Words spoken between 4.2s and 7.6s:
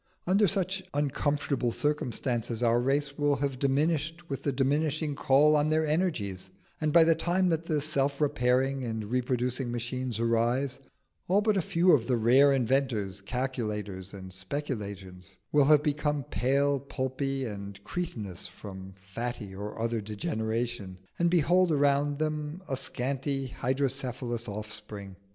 with the diminishing call on their energies, and by the time